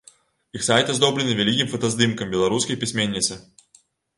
[0.59, 3.39] Іх сайт аздобленыя вялікім фотаздымкам беларускай пісьменніцы.